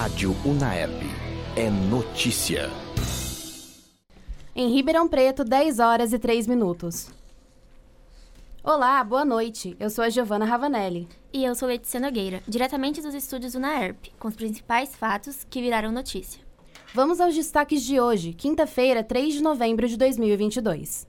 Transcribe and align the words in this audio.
Rádio 0.00 0.34
Unaep. 0.46 0.94
É 1.54 1.68
notícia. 1.68 2.70
Em 4.56 4.72
Ribeirão 4.72 5.06
Preto, 5.06 5.44
10 5.44 5.78
horas 5.78 6.14
e 6.14 6.18
3 6.18 6.46
minutos. 6.46 7.10
Olá, 8.64 9.04
boa 9.04 9.26
noite. 9.26 9.76
Eu 9.78 9.90
sou 9.90 10.02
a 10.02 10.08
Giovana 10.08 10.46
Ravanelli. 10.46 11.06
E 11.34 11.44
eu 11.44 11.54
sou 11.54 11.68
Letícia 11.68 12.00
Nogueira, 12.00 12.42
diretamente 12.48 13.02
dos 13.02 13.12
estúdios 13.12 13.54
UNAERP, 13.54 14.10
com 14.18 14.28
os 14.28 14.34
principais 14.34 14.96
fatos 14.96 15.46
que 15.50 15.60
viraram 15.60 15.92
notícia. 15.92 16.40
Vamos 16.94 17.20
aos 17.20 17.34
destaques 17.34 17.82
de 17.82 18.00
hoje, 18.00 18.32
quinta-feira, 18.32 19.04
3 19.04 19.34
de 19.34 19.42
novembro 19.42 19.86
de 19.86 19.98
2022. 19.98 21.06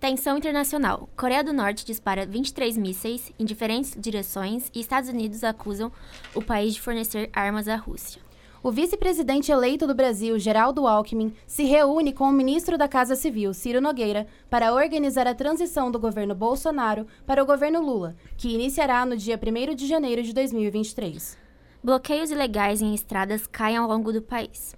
Tensão 0.00 0.38
internacional. 0.38 1.10
Coreia 1.14 1.44
do 1.44 1.52
Norte 1.52 1.84
dispara 1.84 2.24
23 2.24 2.78
mísseis 2.78 3.30
em 3.38 3.44
diferentes 3.44 3.94
direções 3.98 4.70
e 4.74 4.80
Estados 4.80 5.10
Unidos 5.10 5.44
acusam 5.44 5.92
o 6.34 6.40
país 6.40 6.72
de 6.72 6.80
fornecer 6.80 7.28
armas 7.34 7.68
à 7.68 7.76
Rússia. 7.76 8.29
O 8.62 8.70
vice-presidente 8.70 9.50
eleito 9.50 9.86
do 9.86 9.94
Brasil, 9.94 10.38
Geraldo 10.38 10.86
Alckmin, 10.86 11.32
se 11.46 11.64
reúne 11.64 12.12
com 12.12 12.24
o 12.24 12.32
ministro 12.32 12.76
da 12.76 12.86
Casa 12.86 13.16
Civil, 13.16 13.54
Ciro 13.54 13.80
Nogueira, 13.80 14.26
para 14.50 14.74
organizar 14.74 15.26
a 15.26 15.34
transição 15.34 15.90
do 15.90 15.98
governo 15.98 16.34
Bolsonaro 16.34 17.06
para 17.26 17.42
o 17.42 17.46
governo 17.46 17.80
Lula, 17.80 18.14
que 18.36 18.52
iniciará 18.52 19.06
no 19.06 19.16
dia 19.16 19.40
1 19.42 19.74
de 19.74 19.86
janeiro 19.86 20.22
de 20.22 20.34
2023. 20.34 21.38
Bloqueios 21.82 22.30
ilegais 22.30 22.82
em 22.82 22.94
estradas 22.94 23.46
caem 23.46 23.78
ao 23.78 23.88
longo 23.88 24.12
do 24.12 24.20
país. 24.20 24.76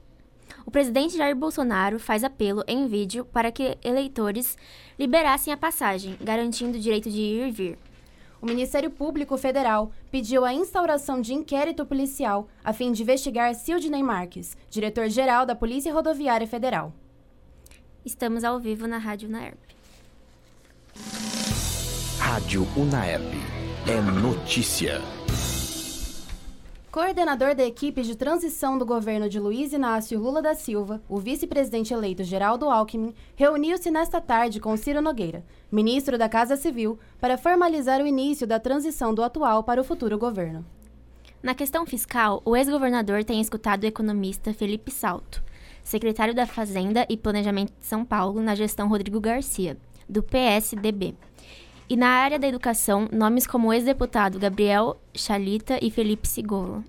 O 0.65 0.71
presidente 0.71 1.17
Jair 1.17 1.35
Bolsonaro 1.35 1.99
faz 1.99 2.23
apelo 2.23 2.63
em 2.69 2.87
vídeo 2.87 3.25
para 3.25 3.51
que 3.51 3.77
eleitores 3.83 4.57
liberassem 4.97 5.53
a 5.53 5.57
passagem, 5.57 6.17
garantindo 6.21 6.79
o 6.79 6.81
direito 6.81 7.11
de 7.11 7.21
ir 7.21 7.49
e 7.49 7.51
vir 7.51 7.79
o 8.43 8.47
Ministério 8.47 8.91
Público 8.91 9.39
Federal 9.39 9.93
pediu 10.11 10.45
a 10.45 10.53
instauração 10.53 11.21
de 11.21 11.33
inquérito 11.33 11.87
policial 11.87 12.49
a 12.65 12.73
fim 12.73 12.91
de 12.91 13.03
investigar 13.03 13.55
Sildney 13.55 14.03
Marques, 14.03 14.57
diretor-geral 14.69 15.47
da 15.47 15.55
Polícia 15.55 15.95
Rodoviária 15.95 16.47
Federal. 16.47 16.93
Estamos 18.05 18.43
ao 18.43 18.59
vivo 18.59 18.89
na 18.89 18.99
Rádio 18.99 19.29
Unaerp. 19.29 19.61
Rádio 22.19 22.67
Unaerp. 22.77 23.33
É 23.87 24.01
notícia. 24.01 25.01
Coordenador 26.93 27.55
da 27.55 27.65
equipe 27.65 28.03
de 28.03 28.15
transição 28.15 28.77
do 28.77 28.85
governo 28.85 29.27
de 29.27 29.41
Luiz 29.41 29.73
Inácio 29.73 30.21
Lula 30.21 30.43
da 30.43 30.55
Silva, 30.55 31.01
o 31.09 31.19
vice-presidente 31.19 31.95
eleito 31.95 32.23
Geraldo 32.23 32.69
Alckmin, 32.69 33.15
reuniu-se 33.35 33.91
nesta 33.91 34.21
tarde 34.21 34.61
com 34.61 34.77
Ciro 34.77 35.01
Nogueira, 35.01 35.43
ministro 35.71 36.19
da 36.19 36.29
Casa 36.29 36.55
Civil, 36.55 36.99
para 37.19 37.39
formalizar 37.39 38.03
o 38.03 38.07
início 38.07 38.47
da 38.47 38.61
transição 38.61 39.15
do 39.15 39.23
atual 39.23 39.65
para 39.65 39.81
o 39.81 39.85
futuro 39.85 40.19
governo. 40.19 40.67
Na 41.43 41.55
questão 41.55 41.87
fiscal, 41.87 42.43
o 42.45 42.55
ex-governador 42.55 43.25
tem 43.25 43.41
escutado 43.41 43.85
o 43.85 43.87
economista 43.87 44.53
Felipe 44.53 44.91
Salto, 44.91 45.43
secretário 45.83 46.35
da 46.35 46.45
Fazenda 46.45 47.07
e 47.09 47.17
Planejamento 47.17 47.73
de 47.81 47.87
São 47.87 48.05
Paulo 48.05 48.43
na 48.43 48.55
gestão 48.55 48.87
Rodrigo 48.87 49.19
Garcia, 49.19 49.79
do 50.07 50.23
PSDB. 50.23 51.15
E 51.89 51.97
na 51.97 52.09
área 52.09 52.39
da 52.39 52.49
educação, 52.49 53.09
nomes 53.13 53.47
como 53.47 53.69
o 53.69 53.73
ex-deputado 53.73 54.39
Gabriel 54.39 54.99
Chalita 55.15 55.79
e 55.83 55.91
Felipe 55.91 56.27
Sigola. 56.27 56.83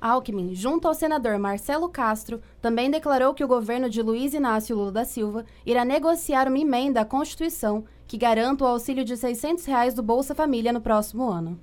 Alckmin, 0.00 0.54
junto 0.54 0.88
ao 0.88 0.94
senador 0.94 1.38
Marcelo 1.38 1.88
Castro, 1.88 2.42
também 2.60 2.90
declarou 2.90 3.32
que 3.32 3.44
o 3.44 3.48
governo 3.48 3.88
de 3.88 4.02
Luiz 4.02 4.34
Inácio 4.34 4.76
Lula 4.76 4.90
da 4.90 5.04
Silva 5.04 5.46
irá 5.64 5.84
negociar 5.84 6.48
uma 6.48 6.58
emenda 6.58 7.00
à 7.00 7.04
Constituição 7.04 7.84
que 8.08 8.18
garanta 8.18 8.64
o 8.64 8.66
auxílio 8.66 9.04
de 9.04 9.16
600 9.16 9.64
reais 9.64 9.94
do 9.94 10.02
Bolsa 10.02 10.34
Família 10.34 10.72
no 10.72 10.80
próximo 10.80 11.30
ano. 11.30 11.58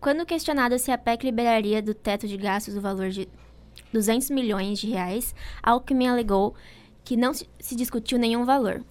Quando 0.00 0.24
questionado 0.24 0.78
se 0.78 0.90
a 0.90 0.96
PEC 0.96 1.24
liberaria 1.24 1.82
do 1.82 1.92
teto 1.92 2.26
de 2.26 2.36
gastos 2.38 2.74
o 2.74 2.80
valor 2.80 3.10
de 3.10 3.28
200 3.92 4.30
milhões 4.30 4.78
de 4.78 4.88
reais, 4.88 5.34
Alckmin 5.62 6.08
alegou 6.08 6.54
que 7.04 7.16
não 7.16 7.32
se 7.34 7.76
discutiu 7.76 8.18
nenhum 8.18 8.44
valor. 8.44 8.82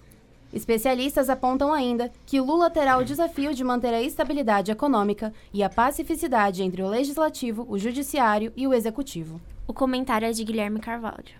Especialistas 0.52 1.28
apontam 1.28 1.72
ainda 1.72 2.10
que 2.24 2.40
Lula 2.40 2.70
terá 2.70 2.96
o 2.96 3.04
desafio 3.04 3.54
de 3.54 3.62
manter 3.62 3.92
a 3.92 4.02
estabilidade 4.02 4.70
econômica 4.70 5.32
e 5.52 5.62
a 5.62 5.68
pacificidade 5.68 6.62
entre 6.62 6.82
o 6.82 6.88
legislativo, 6.88 7.66
o 7.68 7.78
judiciário 7.78 8.52
e 8.56 8.66
o 8.66 8.72
executivo. 8.72 9.40
O 9.66 9.74
comentário 9.74 10.26
é 10.26 10.32
de 10.32 10.42
Guilherme 10.42 10.80
Carvalho. 10.80 11.36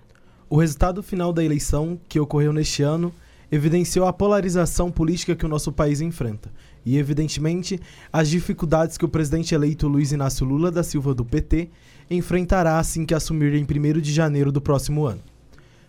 O 0.50 0.58
resultado 0.58 1.02
final 1.02 1.32
da 1.32 1.42
eleição, 1.42 1.98
que 2.08 2.20
ocorreu 2.20 2.52
neste 2.52 2.82
ano, 2.82 3.12
evidenciou 3.50 4.06
a 4.06 4.12
polarização 4.12 4.90
política 4.90 5.34
que 5.34 5.46
o 5.46 5.48
nosso 5.48 5.72
país 5.72 6.02
enfrenta 6.02 6.50
e, 6.84 6.98
evidentemente, 6.98 7.80
as 8.12 8.28
dificuldades 8.28 8.98
que 8.98 9.04
o 9.04 9.08
presidente 9.08 9.54
eleito 9.54 9.88
Luiz 9.88 10.12
Inácio 10.12 10.46
Lula 10.46 10.70
da 10.70 10.82
Silva 10.82 11.14
do 11.14 11.24
PT 11.24 11.70
enfrentará 12.10 12.78
assim 12.78 13.06
que 13.06 13.14
assumir 13.14 13.54
em 13.54 13.64
1 13.64 14.00
de 14.00 14.12
janeiro 14.12 14.52
do 14.52 14.60
próximo 14.60 15.06
ano. 15.06 15.22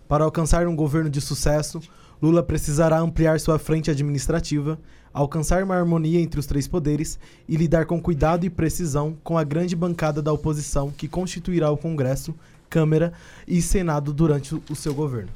Para 0.08 0.24
alcançar 0.24 0.68
um 0.68 0.76
governo 0.76 1.10
de 1.10 1.22
sucesso, 1.22 1.82
Lula 2.22 2.44
precisará 2.44 3.00
ampliar 3.00 3.40
sua 3.40 3.58
frente 3.58 3.90
administrativa, 3.90 4.78
alcançar 5.14 5.64
uma 5.64 5.76
harmonia 5.76 6.20
entre 6.20 6.40
os 6.40 6.46
três 6.46 6.68
poderes 6.68 7.18
e 7.48 7.56
lidar 7.56 7.86
com 7.86 8.02
cuidado 8.02 8.46
e 8.46 8.50
precisão 8.50 9.16
com 9.24 9.38
a 9.38 9.44
grande 9.44 9.76
bancada 9.76 10.22
da 10.22 10.34
oposição 10.34 10.92
que 10.92 11.08
constituirá 11.08 11.72
o 11.72 11.78
Congresso, 11.78 12.36
Câmara 12.70 13.14
e 13.48 13.62
Senado 13.62 14.14
durante 14.14 14.54
o 14.70 14.76
seu 14.76 14.94
governo. 14.94 15.32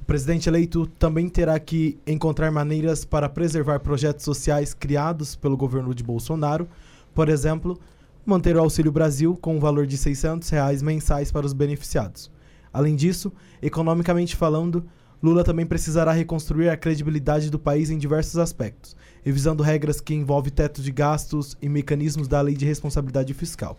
O 0.00 0.04
presidente 0.04 0.48
eleito 0.48 0.86
também 0.98 1.28
terá 1.28 1.58
que 1.58 1.98
encontrar 2.06 2.50
maneiras 2.50 3.04
para 3.04 3.28
preservar 3.28 3.80
projetos 3.80 4.24
sociais 4.24 4.74
criados 4.74 5.34
pelo 5.34 5.56
governo 5.56 5.94
de 5.94 6.04
Bolsonaro, 6.04 6.68
por 7.14 7.28
exemplo, 7.28 7.78
manter 8.24 8.56
o 8.56 8.60
Auxílio 8.60 8.92
Brasil 8.92 9.36
com 9.40 9.56
um 9.56 9.60
valor 9.60 9.86
de 9.86 9.96
600 9.96 10.48
reais 10.50 10.82
mensais 10.82 11.32
para 11.32 11.46
os 11.46 11.52
beneficiados. 11.52 12.30
Além 12.72 12.94
disso, 12.94 13.32
economicamente 13.62 14.36
falando, 14.36 14.84
Lula 15.24 15.42
também 15.42 15.64
precisará 15.64 16.12
reconstruir 16.12 16.68
a 16.68 16.76
credibilidade 16.76 17.48
do 17.48 17.58
país 17.58 17.88
em 17.88 17.96
diversos 17.96 18.36
aspectos, 18.36 18.94
revisando 19.22 19.62
regras 19.62 19.98
que 19.98 20.12
envolvem 20.12 20.52
teto 20.52 20.82
de 20.82 20.92
gastos 20.92 21.56
e 21.62 21.66
mecanismos 21.66 22.28
da 22.28 22.42
lei 22.42 22.54
de 22.54 22.66
responsabilidade 22.66 23.32
fiscal. 23.32 23.78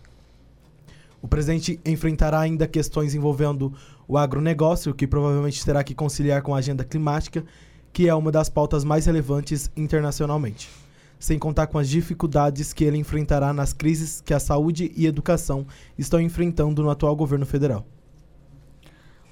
O 1.22 1.28
presidente 1.28 1.80
enfrentará 1.86 2.40
ainda 2.40 2.68
questões 2.68 3.14
envolvendo 3.14 3.72
o 4.08 4.18
agronegócio, 4.18 4.92
que 4.92 5.06
provavelmente 5.06 5.64
terá 5.64 5.84
que 5.84 5.94
conciliar 5.94 6.42
com 6.42 6.56
a 6.56 6.58
agenda 6.58 6.84
climática, 6.84 7.46
que 7.94 8.10
é 8.10 8.16
uma 8.16 8.32
das 8.32 8.50
pautas 8.50 8.84
mais 8.84 9.06
relevantes 9.06 9.70
internacionalmente, 9.78 10.68
sem 11.20 11.38
contar 11.38 11.68
com 11.68 11.78
as 11.78 11.88
dificuldades 11.88 12.74
que 12.74 12.84
ele 12.84 12.98
enfrentará 12.98 13.54
nas 13.54 13.72
crises 13.72 14.20
que 14.20 14.34
a 14.34 14.40
saúde 14.40 14.92
e 14.96 15.06
educação 15.06 15.68
estão 15.96 16.20
enfrentando 16.20 16.82
no 16.82 16.90
atual 16.90 17.16
governo 17.16 17.46
federal. 17.46 17.86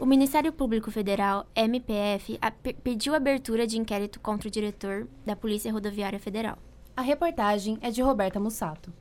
O 0.03 0.05
Ministério 0.05 0.51
Público 0.51 0.91
Federal, 0.91 1.45
MPF, 1.55 2.37
a 2.41 2.51
pediu 2.51 3.15
abertura 3.15 3.65
de 3.65 3.77
inquérito 3.77 4.19
contra 4.19 4.49
o 4.49 4.51
diretor 4.51 5.07
da 5.25 5.33
Polícia 5.33 5.71
Rodoviária 5.71 6.19
Federal. 6.19 6.57
A 6.93 7.01
reportagem 7.01 7.77
é 7.81 7.89
de 7.89 8.01
Roberta 8.01 8.37
Mussato. 8.37 8.91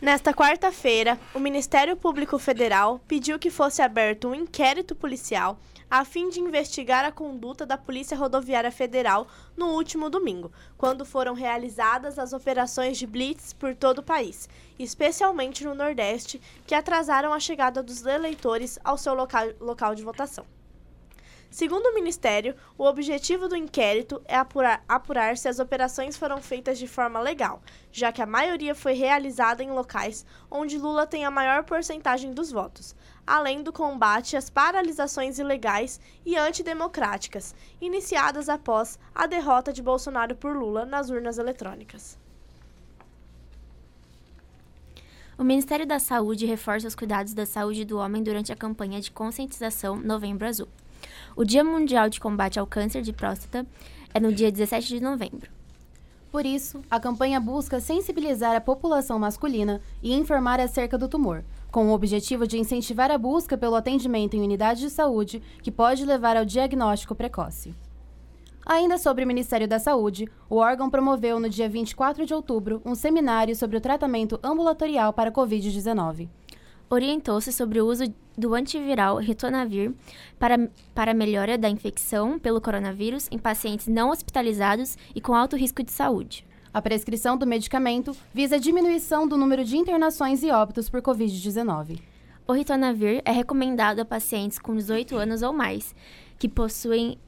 Nesta 0.00 0.34
quarta-feira, 0.34 1.18
o 1.32 1.38
Ministério 1.38 1.96
Público 1.96 2.38
Federal 2.38 3.00
pediu 3.08 3.38
que 3.38 3.50
fosse 3.50 3.80
aberto 3.80 4.28
um 4.28 4.34
inquérito 4.34 4.94
policial 4.94 5.58
a 5.90 6.04
fim 6.04 6.28
de 6.28 6.38
investigar 6.38 7.02
a 7.02 7.10
conduta 7.10 7.64
da 7.64 7.78
Polícia 7.78 8.14
Rodoviária 8.14 8.70
Federal 8.70 9.26
no 9.56 9.68
último 9.68 10.10
domingo, 10.10 10.52
quando 10.76 11.06
foram 11.06 11.32
realizadas 11.32 12.18
as 12.18 12.34
operações 12.34 12.98
de 12.98 13.06
blitz 13.06 13.54
por 13.54 13.74
todo 13.74 14.00
o 14.00 14.02
país, 14.02 14.50
especialmente 14.78 15.64
no 15.64 15.74
Nordeste, 15.74 16.42
que 16.66 16.74
atrasaram 16.74 17.32
a 17.32 17.40
chegada 17.40 17.82
dos 17.82 18.04
eleitores 18.04 18.78
ao 18.84 18.98
seu 18.98 19.14
local, 19.14 19.46
local 19.58 19.94
de 19.94 20.02
votação. 20.02 20.44
Segundo 21.50 21.86
o 21.86 21.94
Ministério, 21.94 22.54
o 22.76 22.84
objetivo 22.84 23.48
do 23.48 23.56
inquérito 23.56 24.20
é 24.26 24.36
apurar, 24.36 24.84
apurar, 24.88 25.36
se 25.36 25.48
as 25.48 25.58
operações 25.58 26.16
foram 26.16 26.40
feitas 26.42 26.78
de 26.78 26.86
forma 26.86 27.20
legal, 27.20 27.62
já 27.90 28.12
que 28.12 28.20
a 28.20 28.26
maioria 28.26 28.74
foi 28.74 28.92
realizada 28.92 29.62
em 29.62 29.70
locais 29.70 30.26
onde 30.50 30.76
Lula 30.76 31.06
tem 31.06 31.24
a 31.24 31.30
maior 31.30 31.64
porcentagem 31.64 32.32
dos 32.32 32.50
votos, 32.50 32.94
além 33.26 33.62
do 33.62 33.72
combate 33.72 34.36
às 34.36 34.50
paralisações 34.50 35.38
ilegais 35.38 36.00
e 36.24 36.36
antidemocráticas, 36.36 37.54
iniciadas 37.80 38.48
após 38.48 38.98
a 39.14 39.26
derrota 39.26 39.72
de 39.72 39.82
Bolsonaro 39.82 40.34
por 40.34 40.56
Lula 40.56 40.84
nas 40.84 41.10
urnas 41.10 41.38
eletrônicas. 41.38 42.18
O 45.38 45.44
Ministério 45.44 45.86
da 45.86 45.98
Saúde 45.98 46.46
reforça 46.46 46.88
os 46.88 46.94
cuidados 46.94 47.34
da 47.34 47.44
saúde 47.44 47.84
do 47.84 47.98
homem 47.98 48.22
durante 48.22 48.52
a 48.52 48.56
campanha 48.56 49.00
de 49.02 49.10
conscientização 49.10 49.96
Novembro 49.96 50.46
Azul. 50.46 50.68
O 51.36 51.44
Dia 51.44 51.62
Mundial 51.62 52.08
de 52.08 52.18
Combate 52.18 52.58
ao 52.58 52.66
Câncer 52.66 53.02
de 53.02 53.12
Próstata 53.12 53.66
é 54.14 54.18
no 54.18 54.32
dia 54.32 54.50
17 54.50 54.88
de 54.88 55.02
novembro. 55.02 55.50
Por 56.32 56.46
isso, 56.46 56.80
a 56.90 56.98
campanha 56.98 57.38
busca 57.38 57.78
sensibilizar 57.78 58.56
a 58.56 58.60
população 58.60 59.18
masculina 59.18 59.82
e 60.02 60.14
informar 60.14 60.58
acerca 60.60 60.96
do 60.96 61.08
tumor, 61.08 61.44
com 61.70 61.88
o 61.88 61.92
objetivo 61.92 62.46
de 62.46 62.58
incentivar 62.58 63.10
a 63.10 63.18
busca 63.18 63.54
pelo 63.58 63.74
atendimento 63.74 64.34
em 64.34 64.40
unidade 64.40 64.80
de 64.80 64.88
saúde, 64.88 65.42
que 65.62 65.70
pode 65.70 66.06
levar 66.06 66.38
ao 66.38 66.44
diagnóstico 66.46 67.14
precoce. 67.14 67.74
Ainda 68.64 68.96
sobre 68.96 69.22
o 69.22 69.26
Ministério 69.26 69.68
da 69.68 69.78
Saúde, 69.78 70.26
o 70.48 70.56
órgão 70.56 70.88
promoveu 70.88 71.38
no 71.38 71.50
dia 71.50 71.68
24 71.68 72.24
de 72.24 72.32
outubro 72.32 72.80
um 72.82 72.94
seminário 72.94 73.54
sobre 73.54 73.76
o 73.76 73.80
tratamento 73.80 74.40
ambulatorial 74.42 75.12
para 75.12 75.28
a 75.28 75.32
Covid-19. 75.32 76.30
Orientou-se 76.90 77.52
sobre 77.52 77.80
o 77.80 77.86
uso 77.86 78.04
do 78.36 78.54
antiviral 78.54 79.16
Ritonavir 79.16 79.92
para, 80.38 80.70
para 80.94 81.14
melhora 81.14 81.56
da 81.56 81.68
infecção 81.68 82.38
pelo 82.38 82.60
coronavírus 82.60 83.28
em 83.30 83.38
pacientes 83.38 83.86
não 83.86 84.10
hospitalizados 84.10 84.96
e 85.14 85.20
com 85.20 85.34
alto 85.34 85.56
risco 85.56 85.82
de 85.82 85.92
saúde. 85.92 86.46
A 86.72 86.82
prescrição 86.82 87.38
do 87.38 87.46
medicamento 87.46 88.14
visa 88.34 88.56
a 88.56 88.58
diminuição 88.58 89.26
do 89.26 89.36
número 89.36 89.64
de 89.64 89.78
internações 89.78 90.42
e 90.42 90.50
óbitos 90.50 90.90
por 90.90 91.00
Covid-19. 91.00 92.00
O 92.46 92.52
Ritonavir 92.52 93.22
é 93.24 93.32
recomendado 93.32 94.00
a 94.00 94.04
pacientes 94.04 94.58
com 94.58 94.76
18 94.76 95.16
anos 95.16 95.42
ou 95.42 95.52
mais, 95.52 95.94
que 96.38 96.48
possuem 96.48 97.18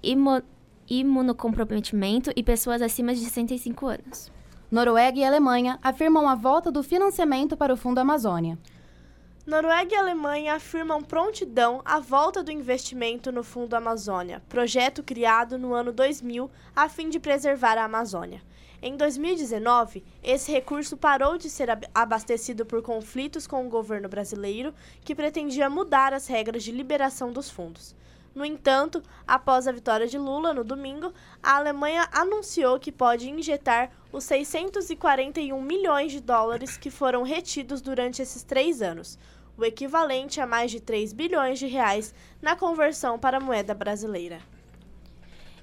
imunocomprometimento 0.89 2.31
e 2.37 2.43
pessoas 2.43 2.83
acima 2.83 3.15
de 3.15 3.21
65 3.21 3.87
anos. 3.87 4.31
Noruega 4.71 5.19
e 5.19 5.25
Alemanha 5.25 5.79
afirmam 5.83 6.29
a 6.29 6.35
volta 6.35 6.71
do 6.71 6.83
financiamento 6.83 7.57
para 7.57 7.73
o 7.73 7.77
Fundo 7.77 7.99
Amazônia. 7.99 8.59
Noruega 9.49 9.95
e 9.95 9.97
Alemanha 9.97 10.57
afirmam 10.57 11.01
prontidão 11.03 11.81
à 11.83 11.99
volta 11.99 12.43
do 12.43 12.53
investimento 12.53 13.33
no 13.33 13.43
Fundo 13.43 13.73
Amazônia, 13.73 14.43
projeto 14.47 15.03
criado 15.03 15.57
no 15.57 15.73
ano 15.73 15.91
2000 15.91 16.51
a 16.77 16.87
fim 16.87 17.09
de 17.09 17.19
preservar 17.19 17.79
a 17.79 17.85
Amazônia. 17.85 18.43
Em 18.83 18.95
2019, 18.95 20.05
esse 20.23 20.53
recurso 20.53 20.99
parou 20.99 21.39
de 21.39 21.49
ser 21.49 21.69
abastecido 21.95 22.67
por 22.67 22.83
conflitos 22.83 23.47
com 23.47 23.67
o 23.67 23.71
governo 23.71 24.07
brasileiro, 24.07 24.75
que 25.01 25.15
pretendia 25.15 25.71
mudar 25.71 26.13
as 26.13 26.27
regras 26.27 26.63
de 26.63 26.71
liberação 26.71 27.33
dos 27.33 27.49
fundos. 27.49 27.97
No 28.35 28.45
entanto, 28.45 29.03
após 29.27 29.67
a 29.67 29.73
vitória 29.73 30.07
de 30.07 30.19
Lula 30.19 30.53
no 30.53 30.63
domingo, 30.63 31.13
a 31.43 31.57
Alemanha 31.57 32.07
anunciou 32.13 32.79
que 32.79 32.93
pode 32.93 33.29
injetar 33.29 33.91
os 34.13 34.25
641 34.25 35.61
milhões 35.61 36.13
de 36.13 36.21
dólares 36.21 36.77
que 36.77 36.91
foram 36.91 37.23
retidos 37.23 37.81
durante 37.81 38.23
esses 38.23 38.45
três 38.45 38.81
anos, 38.81 39.19
o 39.59 39.65
equivalente 39.65 40.41
a 40.41 40.47
mais 40.47 40.71
de 40.71 40.81
3 40.81 41.13
bilhões 41.13 41.59
de 41.59 41.67
reais 41.67 42.15
na 42.41 42.55
conversão 42.55 43.19
para 43.19 43.39
a 43.39 43.41
moeda 43.41 43.75
brasileira. 43.75 44.39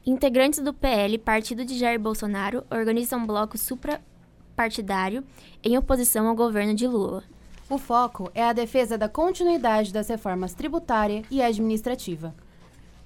Integrantes 0.05 0.59
do 0.59 0.73
PL, 0.73 1.17
partido 1.17 1.63
de 1.63 1.79
Jair 1.79 1.99
Bolsonaro, 1.99 2.63
organizam 2.69 3.21
um 3.21 3.25
bloco 3.25 3.57
suprapartidário 3.57 5.23
em 5.63 5.77
oposição 5.77 6.27
ao 6.27 6.35
governo 6.35 6.75
de 6.75 6.85
Lula. 6.85 7.23
O 7.67 7.79
foco 7.79 8.29
é 8.35 8.43
a 8.43 8.53
defesa 8.53 8.97
da 8.97 9.09
continuidade 9.09 9.91
das 9.91 10.09
reformas 10.09 10.53
tributária 10.53 11.23
e 11.31 11.41
administrativa. 11.41 12.35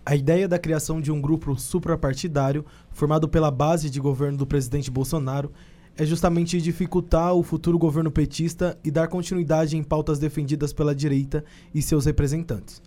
A 0.06 0.16
ideia 0.16 0.48
da 0.48 0.60
criação 0.60 1.00
de 1.00 1.12
um 1.12 1.22
grupo 1.22 1.58
suprapartidário, 1.58 2.66
formado 2.92 3.30
pela 3.30 3.52
base 3.52 3.90
de 3.90 4.02
governo 4.02 4.38
do 4.38 4.48
presidente 4.48 4.90
Bolsonaro, 4.90 5.54
é 5.98 6.06
justamente 6.06 6.62
dificultar 6.62 7.34
o 7.34 7.44
futuro 7.44 7.78
governo 7.78 8.12
petista 8.12 8.78
e 8.84 8.90
dar 8.90 9.08
continuidade 9.08 9.76
em 9.76 9.84
pautas 9.84 10.20
defendidas 10.20 10.72
pela 10.72 10.96
direita 10.96 11.44
e 11.74 11.82
seus 11.82 12.06
representantes. 12.06 12.82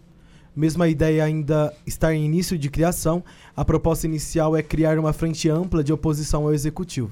Mesmo 0.55 0.83
a 0.83 0.89
ideia 0.89 1.25
ainda 1.25 1.75
estar 1.87 2.15
em 2.15 2.25
início 2.25 2.59
de 2.59 2.69
criação, 2.69 3.25
a 3.57 3.65
proposta 3.65 4.07
inicial 4.07 4.55
é 4.55 4.63
criar 4.63 4.99
uma 4.99 5.13
frente 5.13 5.49
ampla 5.49 5.83
de 5.83 5.93
oposição 5.93 6.43
ao 6.43 6.53
executivo, 6.53 7.11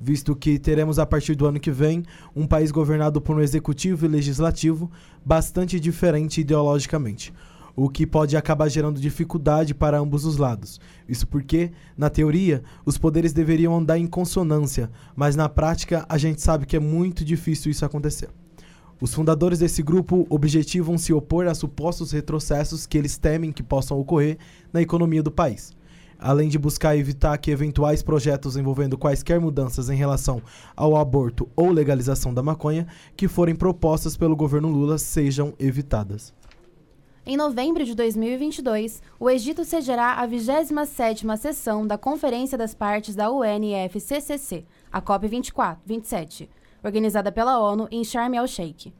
visto 0.00 0.34
que 0.34 0.58
teremos 0.58 0.98
a 0.98 1.04
partir 1.04 1.34
do 1.34 1.46
ano 1.46 1.60
que 1.60 1.70
vem 1.70 2.02
um 2.34 2.46
país 2.46 2.70
governado 2.70 3.20
por 3.20 3.36
um 3.36 3.40
executivo 3.40 4.06
e 4.06 4.08
legislativo 4.08 4.90
bastante 5.24 5.78
diferente 5.78 6.40
ideologicamente, 6.40 7.32
o 7.80 7.88
que 7.88 8.04
pode 8.04 8.36
acabar 8.36 8.68
gerando 8.68 9.00
dificuldade 9.00 9.72
para 9.72 10.00
ambos 10.00 10.24
os 10.24 10.36
lados. 10.36 10.80
Isso 11.08 11.28
porque, 11.28 11.70
na 11.96 12.10
teoria, 12.10 12.60
os 12.84 12.98
poderes 12.98 13.32
deveriam 13.32 13.72
andar 13.72 13.96
em 13.96 14.06
consonância, 14.06 14.90
mas 15.14 15.36
na 15.36 15.48
prática 15.48 16.04
a 16.08 16.18
gente 16.18 16.42
sabe 16.42 16.66
que 16.66 16.74
é 16.74 16.80
muito 16.80 17.24
difícil 17.24 17.70
isso 17.70 17.84
acontecer. 17.84 18.30
Os 19.00 19.14
fundadores 19.14 19.60
desse 19.60 19.80
grupo 19.80 20.26
objetivam 20.28 20.98
se 20.98 21.12
opor 21.12 21.46
a 21.46 21.54
supostos 21.54 22.10
retrocessos 22.10 22.84
que 22.84 22.98
eles 22.98 23.16
temem 23.16 23.52
que 23.52 23.62
possam 23.62 23.96
ocorrer 24.00 24.38
na 24.72 24.82
economia 24.82 25.22
do 25.22 25.30
país. 25.30 25.72
Além 26.18 26.48
de 26.48 26.58
buscar 26.58 26.96
evitar 26.96 27.38
que 27.38 27.52
eventuais 27.52 28.02
projetos 28.02 28.56
envolvendo 28.56 28.98
quaisquer 28.98 29.40
mudanças 29.40 29.88
em 29.88 29.94
relação 29.94 30.42
ao 30.74 30.96
aborto 30.96 31.48
ou 31.54 31.70
legalização 31.70 32.34
da 32.34 32.42
maconha 32.42 32.88
que 33.16 33.28
forem 33.28 33.54
propostas 33.54 34.16
pelo 34.16 34.34
governo 34.34 34.68
Lula 34.68 34.98
sejam 34.98 35.54
evitadas. 35.60 36.36
Em 37.30 37.36
novembro 37.36 37.84
de 37.84 37.94
2022, 37.94 39.02
o 39.20 39.28
Egito 39.28 39.62
sediará 39.62 40.14
a 40.14 40.26
27ª 40.26 41.36
sessão 41.36 41.86
da 41.86 41.98
Conferência 41.98 42.56
das 42.56 42.72
Partes 42.72 43.14
da 43.14 43.30
UNFCCC, 43.30 44.64
a 44.90 45.02
COP27, 45.02 46.48
organizada 46.82 47.30
pela 47.30 47.60
ONU 47.60 47.86
em 47.90 48.02
Sharm 48.02 48.32
el-Sheikh. 48.32 48.94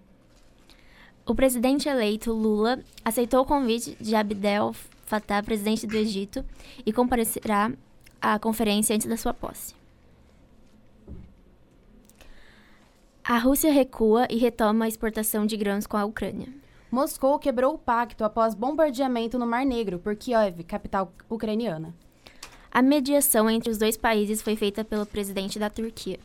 O 1.24 1.34
presidente 1.34 1.88
eleito 1.88 2.30
Lula 2.30 2.80
aceitou 3.02 3.40
o 3.40 3.46
convite 3.46 3.96
de 3.98 4.14
Abdel 4.14 4.74
Fattah, 5.06 5.42
presidente 5.42 5.86
do 5.86 5.96
Egito, 5.96 6.44
e 6.84 6.92
comparecerá 6.92 7.72
à 8.20 8.38
conferência 8.38 8.94
antes 8.94 9.06
da 9.06 9.16
sua 9.16 9.32
posse. 9.32 9.74
A 13.24 13.38
Rússia 13.38 13.72
recua 13.72 14.26
e 14.28 14.36
retoma 14.36 14.84
a 14.84 14.88
exportação 14.88 15.46
de 15.46 15.56
grãos 15.56 15.86
com 15.86 15.96
a 15.96 16.04
Ucrânia. 16.04 16.67
Moscou 16.90 17.38
quebrou 17.38 17.74
o 17.74 17.78
pacto 17.78 18.24
após 18.24 18.54
bombardeamento 18.54 19.38
no 19.38 19.46
Mar 19.46 19.66
Negro 19.66 19.98
por 19.98 20.16
Kiev, 20.16 20.64
capital 20.64 21.12
ucraniana. 21.28 21.94
A 22.70 22.80
mediação 22.80 23.48
entre 23.50 23.70
os 23.70 23.76
dois 23.76 23.96
países 23.96 24.40
foi 24.40 24.56
feita 24.56 24.82
pelo 24.82 25.04
presidente 25.04 25.58
da 25.58 25.68
Turquia. 25.68 26.18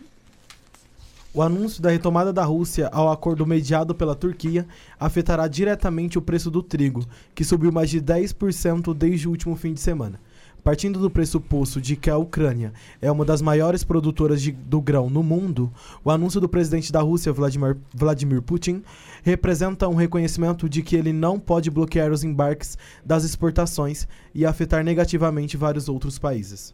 O 1.33 1.42
anúncio 1.42 1.81
da 1.81 1.89
retomada 1.89 2.31
da 2.31 2.45
Rússia 2.45 2.89
ao 2.94 3.12
acordo 3.12 3.45
mediado 3.45 3.94
pela 3.94 4.15
Turquia 4.15 4.65
afetará 4.98 5.48
diretamente 5.50 6.18
o 6.18 6.21
preço 6.21 6.50
do 6.50 6.63
trigo, 6.63 7.04
que 7.36 7.44
subiu 7.44 7.71
mais 7.71 7.89
de 7.89 8.00
10% 8.00 8.94
desde 8.94 9.27
o 9.27 9.31
último 9.31 9.57
fim 9.57 9.74
de 9.74 9.81
semana. 9.81 10.18
Partindo 10.63 10.98
do 10.98 11.10
pressuposto 11.10 11.81
de 11.81 11.98
que 11.98 12.10
a 12.10 12.18
Ucrânia 12.18 12.71
é 13.01 13.12
uma 13.12 13.25
das 13.25 13.42
maiores 13.42 13.83
produtoras 13.83 14.42
de, 14.42 14.54
do 14.54 14.80
grão 14.80 15.10
no 15.10 15.21
mundo, 15.21 15.69
o 16.06 16.10
anúncio 16.10 16.39
do 16.39 16.48
presidente 16.48 16.89
da 16.89 17.01
Rússia, 17.01 17.33
Vladimir, 17.33 17.75
Vladimir 17.94 18.42
Putin, 18.42 18.81
representa 19.24 19.89
um 19.89 19.95
reconhecimento 19.95 20.69
de 20.69 20.81
que 20.81 20.95
ele 20.95 21.12
não 21.12 21.38
pode 21.38 21.69
bloquear 21.69 22.13
os 22.13 22.24
embarques 22.24 22.77
das 23.04 23.25
exportações 23.25 24.07
e 24.33 24.45
afetar 24.45 24.86
negativamente 24.86 25.57
vários 25.57 25.89
outros 25.89 26.18
países. 26.18 26.74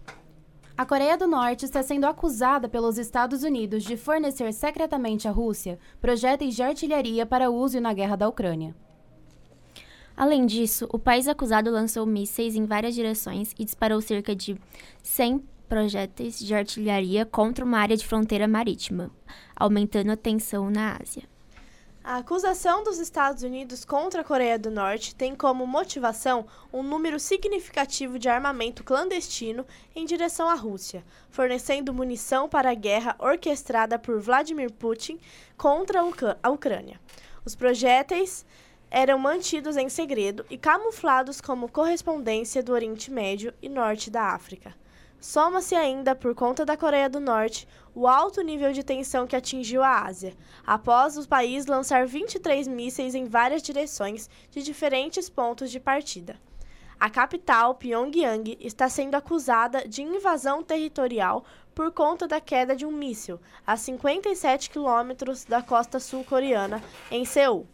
A 0.78 0.86
Coreia 0.86 1.18
do 1.18 1.28
Norte 1.28 1.66
está 1.66 1.82
sendo 1.82 2.06
acusada 2.06 2.70
pelos 2.70 2.98
Estados 3.00 3.42
Unidos 3.44 3.84
de 3.84 3.98
fornecer 3.98 4.54
secretamente 4.54 5.28
à 5.28 5.32
Rússia 5.32 5.80
projéteis 6.00 6.56
de 6.56 6.62
artilharia 6.62 7.26
para 7.26 7.50
uso 7.50 7.82
na 7.82 7.92
guerra 7.92 8.16
da 8.16 8.30
Ucrânia. 8.30 8.76
Além 10.20 10.46
disso, 10.46 10.86
o 10.92 11.00
país 11.00 11.30
acusado 11.30 11.72
lançou 11.72 12.06
mísseis 12.06 12.54
em 12.54 12.66
várias 12.66 12.94
direções 12.94 13.56
e 13.58 13.64
disparou 13.64 14.02
cerca 14.02 14.36
de 14.36 14.58
100 15.02 15.42
projéteis 15.70 16.38
de 16.38 16.54
artilharia 16.54 17.26
contra 17.26 17.64
uma 17.64 17.80
área 17.80 17.96
de 17.96 18.06
fronteira 18.06 18.46
marítima, 18.46 19.10
aumentando 19.56 20.12
a 20.12 20.18
tensão 20.18 20.70
na 20.70 20.98
Ásia. 21.02 21.24
A 22.04 22.18
acusação 22.18 22.84
dos 22.84 23.00
Estados 23.00 23.44
Unidos 23.44 23.86
contra 23.86 24.20
a 24.20 24.24
Coreia 24.26 24.60
do 24.60 24.70
Norte 24.70 25.16
tem 25.16 25.34
como 25.34 25.66
motivação 25.66 26.46
um 26.74 26.84
número 26.84 27.18
significativo 27.18 28.20
de 28.20 28.28
armamento 28.28 28.84
clandestino 28.84 29.66
em 29.96 30.06
direção 30.06 30.50
à 30.50 30.54
Rússia, 30.54 31.02
fornecendo 31.30 31.94
munição 31.94 32.50
para 32.50 32.72
a 32.72 32.76
guerra 32.76 33.16
orquestrada 33.20 33.98
por 33.98 34.20
Vladimir 34.20 34.70
Putin 34.70 35.18
contra 35.56 36.02
a 36.44 36.50
Ucrânia. 36.50 37.00
Os 37.46 37.56
projéteis 37.56 38.46
eram 38.92 39.20
mantidos 39.20 39.78
em 39.78 39.90
segredo 39.90 40.46
e 40.50 40.58
camuflados 40.58 41.40
como 41.40 41.70
correspondência 41.70 42.64
do 42.64 42.74
Oriente 42.74 43.12
Médio 43.12 43.54
e 43.62 43.70
Norte 43.70 44.10
da 44.10 44.34
África. 44.34 44.76
Soma-se 45.20 45.76
ainda, 45.76 46.16
por 46.16 46.34
conta 46.34 46.66
da 46.66 46.78
Coreia 46.78 47.10
do 47.10 47.20
Norte, 47.20 47.68
o 47.94 48.08
alto 48.08 48.42
nível 48.42 48.72
de 48.72 48.84
tensão 48.84 49.28
que 49.28 49.36
atingiu 49.36 49.84
a 49.84 50.06
Ásia, 50.06 50.34
após 50.66 51.18
o 51.18 51.28
país 51.28 51.66
lançar 51.66 52.08
23 52.08 52.68
mísseis 52.68 53.14
em 53.14 53.26
várias 53.26 53.62
direções 53.62 54.30
de 54.50 54.64
diferentes 54.64 55.30
pontos 55.30 55.70
de 55.70 55.80
partida. 55.80 56.40
A 56.98 57.10
capital, 57.10 57.76
Pyongyang, 57.76 58.58
está 58.60 58.90
sendo 58.90 59.16
acusada 59.16 59.88
de 59.88 60.02
invasão 60.02 60.64
territorial 60.64 61.46
por 61.76 61.92
conta 61.92 62.28
da 62.28 62.42
queda 62.42 62.76
de 62.76 62.86
um 62.86 62.92
míssil 62.92 63.40
a 63.66 63.78
57 63.78 64.70
quilômetros 64.70 65.46
da 65.46 65.62
costa 65.62 66.00
sul-coreana, 66.00 66.82
em 67.12 67.24
Seul 67.24 67.68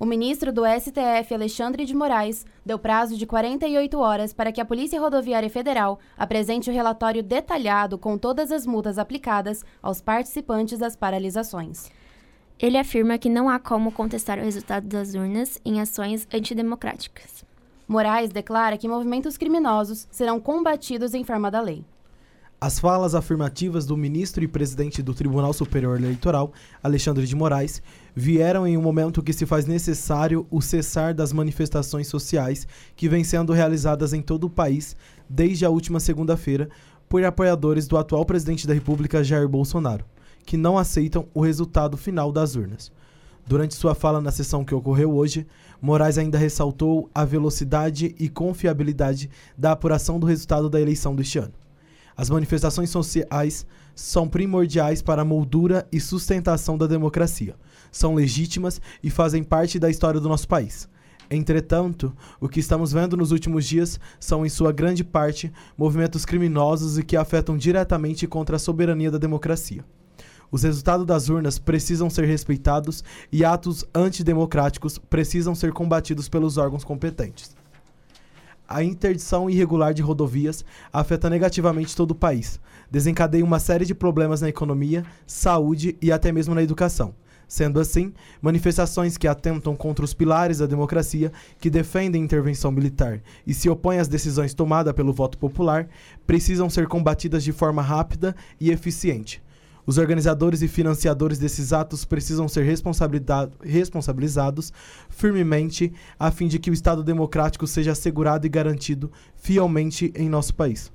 O 0.00 0.06
ministro 0.06 0.50
do 0.50 0.62
STF, 0.64 1.34
Alexandre 1.34 1.84
de 1.84 1.94
Moraes, 1.94 2.46
deu 2.64 2.78
prazo 2.78 3.14
de 3.14 3.26
48 3.26 3.98
horas 3.98 4.32
para 4.32 4.50
que 4.50 4.60
a 4.60 4.64
Polícia 4.64 4.98
Rodoviária 4.98 5.50
Federal 5.50 6.00
apresente 6.16 6.70
o 6.70 6.72
relatório 6.72 7.22
detalhado 7.22 7.98
com 7.98 8.16
todas 8.16 8.50
as 8.50 8.66
multas 8.66 8.96
aplicadas 8.96 9.66
aos 9.82 10.00
participantes 10.00 10.78
das 10.78 10.96
paralisações. 10.96 11.90
Ele 12.58 12.78
afirma 12.78 13.18
que 13.18 13.28
não 13.28 13.50
há 13.50 13.58
como 13.58 13.92
contestar 13.92 14.38
o 14.38 14.44
resultado 14.44 14.86
das 14.86 15.12
urnas 15.14 15.60
em 15.62 15.78
ações 15.78 16.26
antidemocráticas. 16.32 17.51
Moraes 17.86 18.30
declara 18.30 18.78
que 18.78 18.88
movimentos 18.88 19.36
criminosos 19.36 20.06
serão 20.10 20.40
combatidos 20.40 21.14
em 21.14 21.24
forma 21.24 21.50
da 21.50 21.60
lei. 21.60 21.84
As 22.60 22.78
falas 22.78 23.12
afirmativas 23.12 23.84
do 23.84 23.96
ministro 23.96 24.44
e 24.44 24.46
presidente 24.46 25.02
do 25.02 25.12
Tribunal 25.12 25.52
Superior 25.52 25.98
Eleitoral, 25.98 26.52
Alexandre 26.80 27.26
de 27.26 27.34
Moraes, 27.34 27.82
vieram 28.14 28.64
em 28.64 28.76
um 28.76 28.80
momento 28.80 29.20
que 29.20 29.32
se 29.32 29.44
faz 29.44 29.66
necessário 29.66 30.46
o 30.48 30.62
cessar 30.62 31.12
das 31.12 31.32
manifestações 31.32 32.06
sociais 32.06 32.68
que 32.94 33.08
vêm 33.08 33.24
sendo 33.24 33.52
realizadas 33.52 34.12
em 34.12 34.22
todo 34.22 34.44
o 34.44 34.50
país 34.50 34.94
desde 35.28 35.64
a 35.64 35.70
última 35.70 35.98
segunda-feira 35.98 36.68
por 37.08 37.24
apoiadores 37.24 37.88
do 37.88 37.98
atual 37.98 38.24
presidente 38.24 38.64
da 38.64 38.74
República, 38.74 39.24
Jair 39.24 39.48
Bolsonaro, 39.48 40.04
que 40.46 40.56
não 40.56 40.78
aceitam 40.78 41.26
o 41.34 41.40
resultado 41.40 41.96
final 41.96 42.30
das 42.30 42.54
urnas. 42.54 42.92
Durante 43.46 43.74
sua 43.74 43.94
fala 43.94 44.20
na 44.20 44.30
sessão 44.30 44.64
que 44.64 44.74
ocorreu 44.74 45.14
hoje, 45.14 45.46
Moraes 45.80 46.16
ainda 46.16 46.38
ressaltou 46.38 47.10
a 47.14 47.24
velocidade 47.24 48.14
e 48.18 48.28
confiabilidade 48.28 49.28
da 49.58 49.72
apuração 49.72 50.18
do 50.18 50.26
resultado 50.26 50.70
da 50.70 50.80
eleição 50.80 51.14
deste 51.14 51.38
ano. 51.38 51.52
As 52.16 52.30
manifestações 52.30 52.90
sociais 52.90 53.66
são 53.94 54.28
primordiais 54.28 55.02
para 55.02 55.22
a 55.22 55.24
moldura 55.24 55.86
e 55.90 56.00
sustentação 56.00 56.78
da 56.78 56.86
democracia. 56.86 57.56
São 57.90 58.14
legítimas 58.14 58.80
e 59.02 59.10
fazem 59.10 59.42
parte 59.42 59.78
da 59.78 59.90
história 59.90 60.20
do 60.20 60.28
nosso 60.28 60.46
país. 60.46 60.88
Entretanto, 61.30 62.14
o 62.40 62.48
que 62.48 62.60
estamos 62.60 62.92
vendo 62.92 63.16
nos 63.16 63.32
últimos 63.32 63.66
dias 63.66 63.98
são, 64.20 64.44
em 64.44 64.50
sua 64.50 64.70
grande 64.70 65.02
parte, 65.02 65.50
movimentos 65.76 66.26
criminosos 66.26 66.98
e 66.98 67.02
que 67.02 67.16
afetam 67.16 67.56
diretamente 67.56 68.26
contra 68.26 68.56
a 68.56 68.58
soberania 68.58 69.10
da 69.10 69.18
democracia. 69.18 69.84
Os 70.52 70.64
resultados 70.64 71.06
das 71.06 71.30
urnas 71.30 71.58
precisam 71.58 72.10
ser 72.10 72.26
respeitados 72.26 73.02
e 73.32 73.42
atos 73.42 73.86
antidemocráticos 73.94 74.98
precisam 74.98 75.54
ser 75.54 75.72
combatidos 75.72 76.28
pelos 76.28 76.58
órgãos 76.58 76.84
competentes. 76.84 77.56
A 78.68 78.84
interdição 78.84 79.48
irregular 79.48 79.94
de 79.94 80.02
rodovias 80.02 80.62
afeta 80.92 81.30
negativamente 81.30 81.96
todo 81.96 82.10
o 82.10 82.14
país, 82.14 82.60
desencadeia 82.90 83.42
uma 83.42 83.58
série 83.58 83.86
de 83.86 83.94
problemas 83.94 84.42
na 84.42 84.48
economia, 84.50 85.06
saúde 85.26 85.96
e 86.02 86.12
até 86.12 86.30
mesmo 86.30 86.54
na 86.54 86.62
educação. 86.62 87.14
Sendo 87.48 87.80
assim, 87.80 88.12
manifestações 88.40 89.16
que 89.16 89.26
atentam 89.26 89.74
contra 89.74 90.04
os 90.04 90.12
pilares 90.12 90.58
da 90.58 90.66
democracia, 90.66 91.32
que 91.58 91.70
defendem 91.70 92.22
intervenção 92.22 92.70
militar 92.70 93.22
e 93.46 93.54
se 93.54 93.70
opõem 93.70 93.98
às 93.98 94.08
decisões 94.08 94.52
tomadas 94.52 94.92
pelo 94.92 95.14
voto 95.14 95.38
popular, 95.38 95.88
precisam 96.26 96.68
ser 96.68 96.88
combatidas 96.88 97.42
de 97.42 97.52
forma 97.52 97.80
rápida 97.80 98.36
e 98.60 98.70
eficiente 98.70 99.42
os 99.86 99.98
organizadores 99.98 100.62
e 100.62 100.68
financiadores 100.68 101.38
desses 101.38 101.72
atos 101.72 102.04
precisam 102.04 102.48
ser 102.48 102.64
responsabilizados 102.64 104.72
firmemente 105.08 105.92
a 106.18 106.30
fim 106.30 106.48
de 106.48 106.58
que 106.58 106.70
o 106.70 106.74
Estado 106.74 107.02
democrático 107.02 107.66
seja 107.66 107.92
assegurado 107.92 108.46
e 108.46 108.50
garantido 108.50 109.10
fielmente 109.34 110.12
em 110.14 110.28
nosso 110.28 110.54
país. 110.54 110.92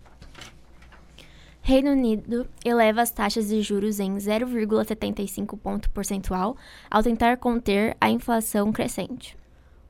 Reino 1.61 1.91
Unido 1.91 2.47
eleva 2.63 3.01
as 3.01 3.11
taxas 3.11 3.49
de 3.49 3.61
juros 3.61 3.99
em 3.99 4.15
0,75 4.15 5.59
ponto 5.59 5.89
percentual 5.89 6.55
ao 6.89 7.03
tentar 7.03 7.35
conter 7.37 7.97
a 7.99 8.09
inflação 8.09 8.71
crescente. 8.71 9.37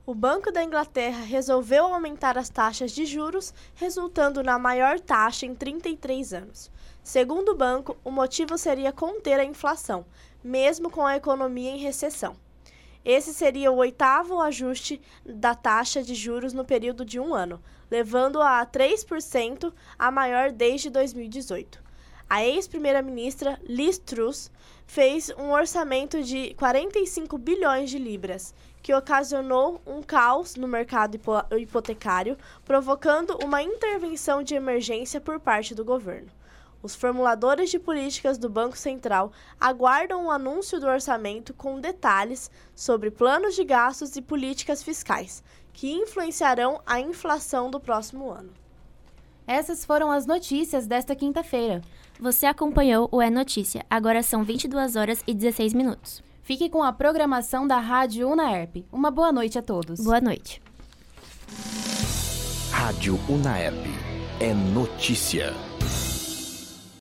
O 0.10 0.16
Banco 0.16 0.54
da 0.54 0.64
Inglaterra 0.64 1.22
resolveu 1.26 1.86
aumentar 1.86 2.38
as 2.38 2.48
taxas 2.48 2.94
de 2.94 3.06
juros, 3.06 3.54
resultando 3.76 4.42
na 4.42 4.58
maior 4.58 5.02
taxa 5.02 5.46
em 5.46 5.54
33 5.54 6.34
anos. 6.34 6.72
Segundo 7.04 7.50
o 7.50 7.58
banco, 7.58 7.98
o 8.06 8.10
motivo 8.10 8.58
seria 8.58 8.94
conter 8.94 9.38
a 9.38 9.44
inflação, 9.44 10.06
mesmo 10.42 10.90
com 10.90 11.06
a 11.06 11.18
economia 11.18 11.72
em 11.72 11.78
recessão. 11.78 12.38
Esse 13.04 13.34
seria 13.34 13.70
o 13.70 13.76
oitavo 13.76 14.40
ajuste 14.40 15.02
da 15.26 15.54
taxa 15.54 16.02
de 16.02 16.16
juros 16.16 16.54
no 16.54 16.64
período 16.64 17.04
de 17.04 17.20
um 17.20 17.36
ano, 17.36 17.62
levando-a 17.92 18.62
a 18.62 18.66
3%, 18.66 19.74
a 20.00 20.10
maior 20.10 20.54
desde 20.54 20.90
2018. 20.90 21.87
A 22.30 22.44
ex-primeira-ministra 22.44 23.58
Liz 23.64 23.98
Truss 23.98 24.52
fez 24.86 25.30
um 25.38 25.52
orçamento 25.52 26.22
de 26.22 26.54
45 26.56 27.38
bilhões 27.38 27.90
de 27.90 27.98
libras, 27.98 28.54
que 28.84 28.94
ocasionou 28.94 29.82
um 29.88 30.04
caos 30.04 30.56
no 30.56 30.68
mercado 30.68 31.18
hipotecário, 31.58 32.38
provocando 32.66 33.40
uma 33.42 33.64
intervenção 33.64 34.44
de 34.44 34.56
emergência 34.56 35.22
por 35.22 35.40
parte 35.40 35.74
do 35.74 35.86
governo. 35.86 36.28
Os 36.84 36.96
formuladores 36.96 37.70
de 37.70 37.80
políticas 37.80 38.38
do 38.38 38.50
Banco 38.50 38.78
Central 38.78 39.32
aguardam 39.58 40.24
o 40.24 40.26
um 40.26 40.32
anúncio 40.32 40.82
do 40.82 40.88
orçamento 40.88 41.54
com 41.54 41.80
detalhes 41.80 42.52
sobre 42.76 43.10
planos 43.10 43.56
de 43.56 43.64
gastos 43.64 44.18
e 44.18 44.22
políticas 44.22 44.84
fiscais, 44.84 45.42
que 45.72 45.94
influenciarão 45.94 46.82
a 46.86 47.00
inflação 47.00 47.72
do 47.72 47.80
próximo 47.80 48.30
ano. 48.30 48.52
Essas 49.48 49.86
foram 49.86 50.12
as 50.12 50.26
notícias 50.26 50.86
desta 50.86 51.16
quinta-feira. 51.16 51.82
Você 52.20 52.48
acompanhou 52.48 53.08
o 53.12 53.22
É 53.22 53.30
Notícia. 53.30 53.86
Agora 53.90 54.24
são 54.24 54.44
22 54.44 54.96
horas 54.96 55.24
e 55.28 55.34
16 55.34 55.74
minutos. 55.74 56.24
Fique 56.42 56.70
com 56.70 56.82
a 56.82 56.92
programação 56.92 57.68
da 57.68 57.78
Rádio 57.78 58.30
Unaerp. 58.30 58.86
Uma 58.92 59.12
boa 59.12 59.32
noite 59.32 59.60
a 59.60 59.62
todos. 59.62 60.00
Boa 60.00 60.20
noite. 60.20 60.62
Rádio 62.72 63.20
Unaerp. 63.30 63.86
É 64.40 64.54
notícia. 64.54 65.67